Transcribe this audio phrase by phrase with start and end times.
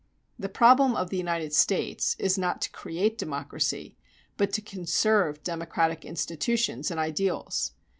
[0.39, 3.97] The problem of the United States is not to create democracy,
[4.35, 7.73] but to conserve democratic institutions and ideals.